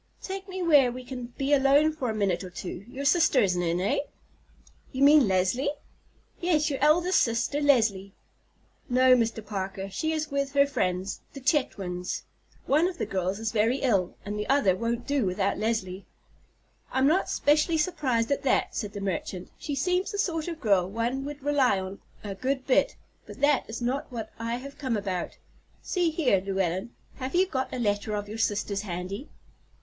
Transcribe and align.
"Take 0.23 0.49
me 0.49 0.63
where 0.63 0.91
we 0.91 1.03
can 1.03 1.27
be 1.37 1.53
alone 1.53 1.93
for 1.93 2.09
a 2.09 2.15
minute 2.15 2.43
or 2.43 2.49
two. 2.49 2.85
Your 2.89 3.05
sister 3.05 3.39
isn't 3.39 3.61
in—eh?" 3.61 3.97
"Do 3.99 4.97
you 4.97 5.03
mean 5.03 5.27
Leslie?" 5.27 5.69
"Yes, 6.39 6.71
your 6.71 6.79
eldest 6.81 7.19
sister, 7.21 7.61
Leslie." 7.61 8.15
"No, 8.89 9.13
Mr. 9.15 9.45
Parker; 9.45 9.91
she 9.91 10.11
is 10.11 10.31
with 10.31 10.53
her 10.53 10.65
friends, 10.65 11.21
the 11.33 11.39
Chetwynds. 11.39 12.23
One 12.65 12.87
of 12.87 12.97
the 12.97 13.05
girls 13.05 13.37
is 13.37 13.51
very 13.51 13.77
ill, 13.81 14.15
and 14.25 14.39
the 14.39 14.49
other 14.49 14.75
won't 14.75 15.05
do 15.05 15.23
without 15.23 15.59
Leslie." 15.59 16.07
"I'm 16.91 17.05
not 17.05 17.29
specially 17.29 17.77
surprised 17.77 18.31
at 18.31 18.41
that," 18.41 18.75
said 18.75 18.93
the 18.93 19.01
merchant. 19.01 19.51
"She 19.59 19.75
seems 19.75 20.11
the 20.11 20.17
sort 20.17 20.47
of 20.47 20.59
girl 20.59 20.89
one 20.89 21.25
would 21.25 21.43
rely 21.43 21.79
on 21.79 21.99
a 22.23 22.33
good 22.33 22.65
bit; 22.65 22.95
but 23.27 23.39
that 23.41 23.69
is 23.69 23.83
not 23.83 24.11
what 24.11 24.31
I 24.39 24.55
have 24.55 24.79
come 24.79 24.97
about. 24.97 25.37
See 25.83 26.09
here, 26.09 26.41
Llewellyn, 26.41 26.89
have 27.17 27.35
you 27.35 27.45
got 27.45 27.71
a 27.71 27.77
letter 27.77 28.15
of 28.15 28.27
your 28.27 28.39
sister's 28.39 28.81
handy?" 28.81 29.29